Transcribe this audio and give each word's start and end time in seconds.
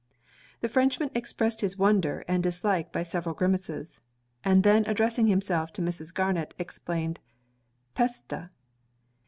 The 0.61 0.67
Frenchman 0.67 1.11
expressed 1.13 1.61
his 1.61 1.77
wonder 1.77 2.25
and 2.27 2.41
dislike 2.41 2.91
by 2.91 3.03
several 3.03 3.35
grimaces; 3.35 4.01
and 4.43 4.63
then 4.63 4.83
addressing 4.87 5.27
himself 5.27 5.71
to 5.73 5.81
Mrs. 5.83 6.11
Garnet, 6.11 6.55
exclaimed 6.57 7.19
'Peste! 7.93 8.49